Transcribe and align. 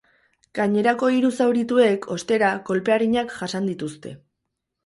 Gainerako 0.59 1.09
hiru 1.15 1.29
zaurituek, 1.37 2.09
ostera, 2.17 2.51
kolpe 2.71 2.97
arinak 2.97 3.37
jasan 3.39 3.73
dituzte. 3.73 4.17